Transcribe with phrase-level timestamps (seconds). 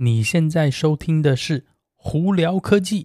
[0.00, 1.60] 你现在收听的是
[1.96, 3.04] 《胡聊科技》。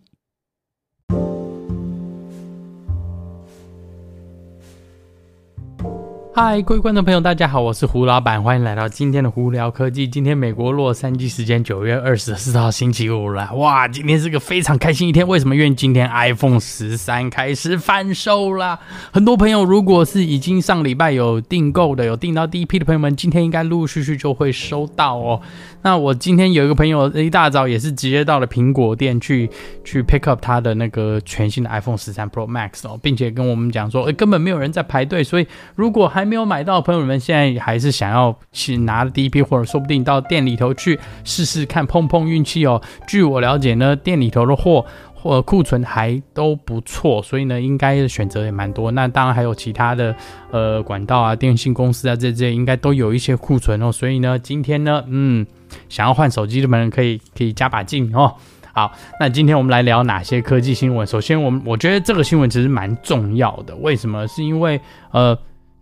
[6.35, 10.07] 嗨，各位观众朋友，大家好，我是胡老板，欢迎来到今天的胡聊科技。
[10.07, 15.27] 今天美国洛杉矶时间九月二十四号星期五了，哇，今天是个非常开心一天。
[15.27, 15.55] 为什么？
[15.55, 18.79] 因为今天 iPhone 十三开始贩售啦。
[19.11, 25.39] 很多朋友如果是已经上礼拜有订购的，有订到第一批的朋友们，今天应该陆陆续续就会收到哦。
[25.83, 29.47] 那我今天有一个朋友一大早也是直接到了苹果店去
[29.83, 35.45] 去 pick up 他的那个全新的 iPhone 十三 Pro Max 哦，并且跟我们讲说，诶，根本没有人在排队，所以
[35.75, 42.81] 如果还还没有买到的朋友们，现在还是想要去拿第一批，或者说不定到店里头去试试看，碰碰运气哦。
[43.05, 48.89] 据我了解呢，店里头的货或库存还都不错，所以呢，应该选择也蛮多。
[48.91, 50.15] 那当然还有其他的
[50.49, 53.91] 呃管道啊、电信公司啊这些应该都有一些库存哦。
[53.91, 55.45] 所以呢，今天呢，嗯。
[55.89, 58.35] 想要换手机的朋友可以可以加把劲哦。
[58.73, 61.05] 好，那今天我们来聊哪些科技新闻？
[61.05, 63.75] 首先，我们我觉得这个新闻其实蛮重要的。
[63.77, 64.27] 为什么？
[64.27, 65.35] 是因为呃，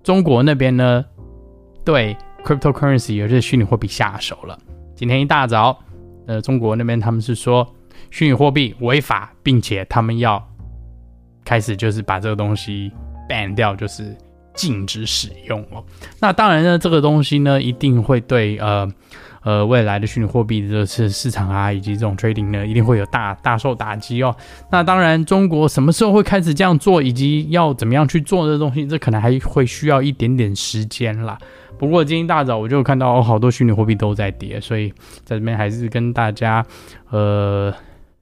[0.03, 1.03] 中国那边呢
[1.83, 4.58] 对 cryptocurrency 也就是虚拟货币下手了。
[4.95, 5.77] 今天一大早，
[6.27, 7.67] 呃，中国那边他们是说
[8.09, 10.41] 虚拟货币违法，并且他们要
[11.43, 12.91] 开始就是把这个东西
[13.30, 14.16] ban 掉，就是
[14.53, 15.83] 禁止使用哦。
[16.19, 18.88] 那当然呢，这个东西呢一定会对呃。
[19.44, 24.36] 呃，未来的虚拟货币的这次市场啊，以及这种 trading 呢，一定会有大大受打击哦。
[24.70, 31.36] 那当然，中国什么时候会开始这样做，以及要怎么样去做这东西，这可能还会需要一点点时间啦。
[31.80, 34.89] 不过今天一大早我就看到好多虚拟货币都在跌，所以
[35.23, 36.64] 在这边还是跟大家
[37.09, 37.73] 呃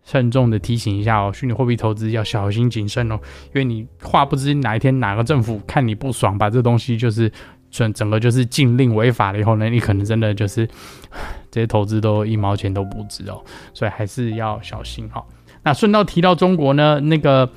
[0.06, 7.30] 慎重的提醒一下哦，虚拟货币投资要小心谨慎哦，因为你话不知哪一天哪个政府看你不爽，把这东西就是。
[7.72, 10.68] 整整个就是禁令违法了以后呢，你可能真的就是
[11.52, 13.42] 这些投资都一毛钱都不值哦，
[13.74, 15.24] 所以还是要小心哈。
[15.64, 17.50] 那顺道提到中国呢，那个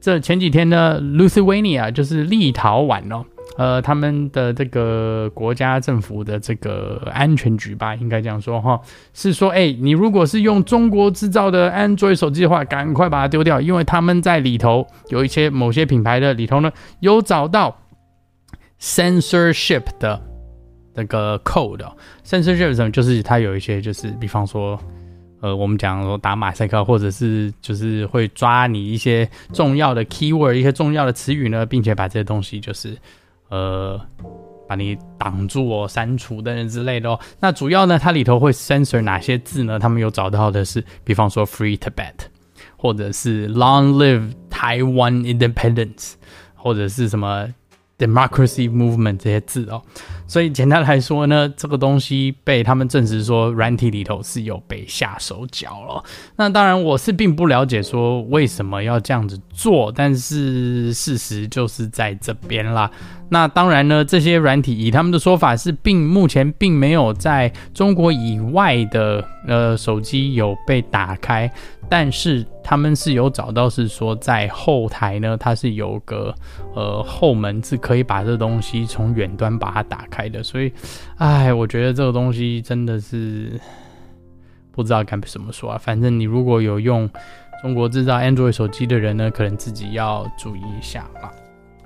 [0.00, 3.24] 这前几天呢，Lithuania 就是立陶宛哦，
[3.56, 8.80] 呃，他们的这个国家政府的这个安全局吧，应该这样说哈，
[9.12, 17.76] 是说，哎，你如果是用中国制造的 Android 手机的话，赶快把它丢掉，因为他们在里头有一些某些品牌的里头呢，有找到。
[18.80, 20.20] Censorship 的
[20.94, 22.90] 那个 code，censorship 什么？
[22.90, 24.78] 就是它有一些，就是比方说，
[25.40, 32.96] 呃，我们讲说打马赛克，或者是就是会抓你一些重要的 keyword，一些重要的词语呢，并且把这些东西就是
[33.48, 34.00] 呃
[34.68, 37.18] 把你挡住哦、删除等等之类的哦。
[37.40, 39.78] 那主要呢，它里头会 censor 哪些字呢？
[39.78, 42.14] 他们有找到的是，比方说 free Tibet，
[42.76, 46.12] 或者是 long live Taiwan independence，
[46.54, 47.52] 或者是什么。
[48.04, 49.80] Democracy movement 这些字哦，
[50.26, 56.04] 所以简单来说呢，这个东西被他们证实说软体里头是有被下手脚了。
[56.36, 62.90] 那当然我是并不了解说为什么要这样子做，但是事实就是在这边啦。
[63.30, 71.50] 那当然呢，这些软体以他们的说法是并目前并没有在中国以外的呃手机有被打开。
[71.86, 76.34] 但是他们是有找到，是说在后台呢，它是有个
[76.74, 80.42] 呃后门是可以把这东西从远端把它打开的。
[80.42, 80.72] 所以，
[81.16, 83.60] 哎，我觉得这个东西真的是
[84.72, 85.78] 不知道该怎么说啊。
[85.78, 87.08] 反正你如果有用
[87.60, 91.30] 中国制造 Android 手机的人呢，可能自己要注意一下啦。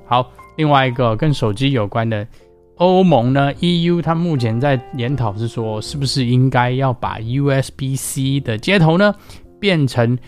[0.08, 2.26] 好，另外一个跟手机有关的，
[2.76, 9.14] 欧盟呢，EU，它目前在研讨是说，是不是应该要把 USB-C 的接头呢？
[9.60, 10.18] 变成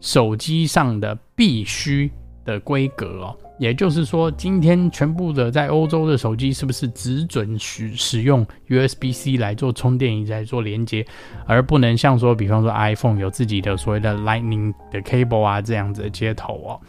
[0.00, 2.08] 手机上的必须
[2.44, 11.04] 的规格哦，也就是说，今天全部的在欧洲的手机是不是只准使使用 USB-C 来做充电以及来做连接，
[11.46, 16.80] 而不能像说，比方说 iPhone 有自己的所谓的 Lightning 的 cable 啊这样子的接头哦。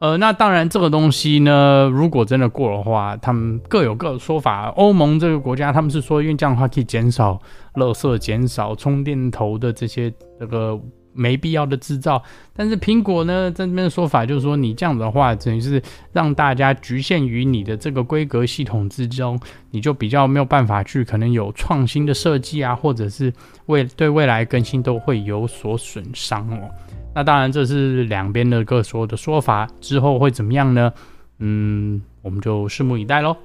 [0.00, 4.66] 呃，那当然这个东西呢，如果真的过的话，他们各有各的说法。
[4.70, 7.38] 欧盟这个国家他们是说，因为这样的话可以减少
[7.74, 10.80] 垃圾，减少充电头的这些这个。
[11.12, 12.22] 没必要的制造，
[12.54, 15.82] 但是苹果呢，在这边的说法就是说，你这样子的话，等于是
[16.12, 19.38] 让大家局限于你的这个规格系统之中，
[19.72, 23.30] 你就比较没有办法去可能有创新的设计啊，或者是
[23.66, 26.70] 未对未来更新都会有所损伤哦。
[27.14, 30.92] 那当然这是两边的各说的说法，之后会怎么样呢？
[31.38, 33.36] 嗯，我们就拭目以待喽。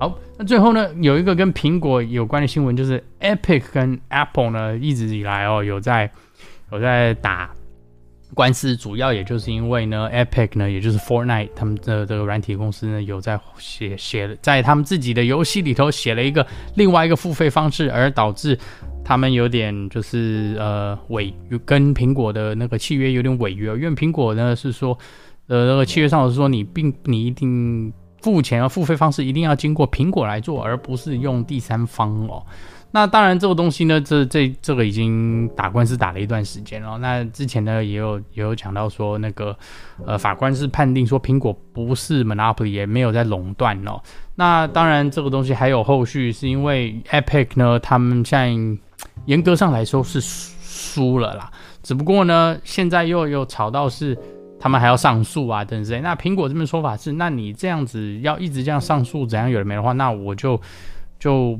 [0.00, 6.10] 好，那最后呢，有一个跟苹果有关的新闻，就是 Epic 跟 Apple 呢，一直以来哦有在。
[6.70, 7.50] 有在打
[8.32, 18.58] 官司主要也就是因为呢，Epic 呢，也就是 Fortnite 他们的这个软体公司呢，有在写写在他们自己的游戏里头写了一个另外一个付费方式，而导致
[19.04, 21.34] 他们有点就是呃违
[21.64, 24.96] 跟苹果的那个契约有点违约，因为苹果呢是说
[25.48, 32.44] 呃那个契约上是说你并你一定付钱啊付费方式一定要经过苹果来做，而不是用第三方哦。
[32.94, 36.98] 那当然，这个东西呢，这这这个已经打官司打了一段时间了。
[36.98, 39.56] 那之前呢，也有也有讲到说，那个
[40.04, 43.98] 呃，法官是判定说苹果不是 monopoly，也没有在垄断哦。
[44.34, 48.78] 那当然，这个东西还有后续，是因为 Epic 呢，他们现在
[49.24, 51.50] 严格上来说是输了啦。
[51.82, 54.14] 只不过呢，现在又有吵到是
[54.60, 56.02] 他们还要上诉啊等等。
[56.02, 60.60] 那苹果这边说法是，那你这样子要一直这样上诉，怎样有的没的话，那我就
[61.18, 61.58] 就。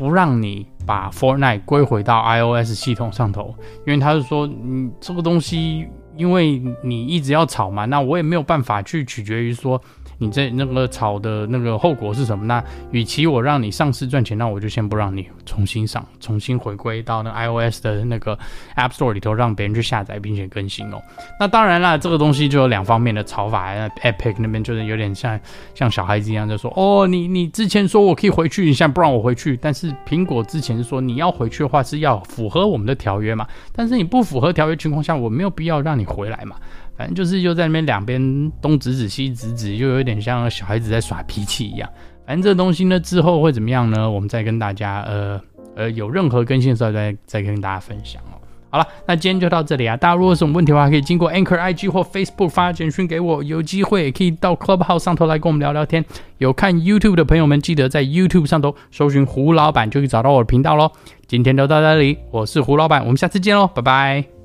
[0.00, 3.54] 不让你把 Fortnite 归回到 iOS 系统上头，
[3.86, 5.86] 因为他是说，你这个东西，
[6.16, 9.78] 因为你一直要炒嘛，那我也没有办法去取决于说。
[10.22, 12.44] 你这那个炒的那个后果是什么？
[12.44, 18.38] 那与其我让你上市赚钱，那我就先不让你重新上，重新回归到那 iOS 的那个
[18.76, 21.00] App Store 里头，让别人去下载并且更新哦。
[21.40, 23.74] 那当然啦，这个东西就有两方面的炒法。
[23.74, 25.40] 那 Epic 那边就是有点像
[25.74, 29.56] 像小孩子一样，就说哦，你你之前说我可以回去，你现在不让我回去。
[29.56, 36.56] 但是苹果之前说你要回去的话是要符合我们的条约嘛，但是你不符合条约情况下，我没有必要让你回来嘛。
[37.00, 41.88] 反正就是又在那边两边东指指西指指，又有点像小孩子在耍脾气一样。
[42.26, 44.10] 反正这东西呢，之后会怎么样呢？
[44.10, 45.40] 我们再跟大家呃
[45.74, 48.36] 呃有任何更新的时候再再跟大家分享哦。
[48.68, 49.96] 好了，那今天就到这里啊。
[49.96, 53.42] 大家如果有什么问题的话，可以经过 Anchor IG 或 Facebook 发简讯给我。
[53.42, 56.04] 有机会也可以到 Clubhouse 上头来跟我们聊聊天。
[56.36, 60.92] 有看 YouTube 的朋友们，记得在 YouTube 上头搜寻胡老板，就可以找到我的频道喽。
[61.26, 64.39] 今天就到这里，我是胡老板，我们下次见喽，拜拜。